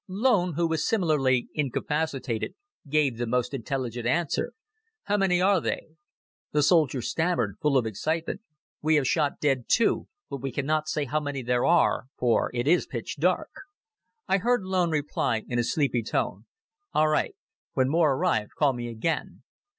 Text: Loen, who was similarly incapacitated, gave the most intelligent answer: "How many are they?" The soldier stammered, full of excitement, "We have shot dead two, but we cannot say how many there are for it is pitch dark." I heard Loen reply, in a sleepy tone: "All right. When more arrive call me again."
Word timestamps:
Loen, 0.07 0.55
who 0.55 0.65
was 0.67 0.83
similarly 0.83 1.47
incapacitated, 1.53 2.55
gave 2.89 3.17
the 3.19 3.27
most 3.27 3.53
intelligent 3.53 4.07
answer: 4.07 4.53
"How 5.03 5.15
many 5.15 5.39
are 5.39 5.61
they?" 5.61 5.89
The 6.53 6.63
soldier 6.63 7.03
stammered, 7.03 7.57
full 7.61 7.77
of 7.77 7.85
excitement, 7.85 8.41
"We 8.81 8.95
have 8.95 9.07
shot 9.07 9.33
dead 9.39 9.65
two, 9.67 10.07
but 10.27 10.41
we 10.41 10.51
cannot 10.51 10.87
say 10.89 11.05
how 11.05 11.19
many 11.19 11.43
there 11.43 11.65
are 11.65 12.07
for 12.17 12.49
it 12.51 12.67
is 12.67 12.87
pitch 12.87 13.17
dark." 13.19 13.51
I 14.27 14.39
heard 14.39 14.63
Loen 14.63 14.89
reply, 14.91 15.43
in 15.47 15.59
a 15.59 15.63
sleepy 15.63 16.01
tone: 16.01 16.45
"All 16.95 17.07
right. 17.07 17.35
When 17.73 17.87
more 17.87 18.15
arrive 18.15 18.49
call 18.57 18.73
me 18.73 18.87
again." 18.89 19.43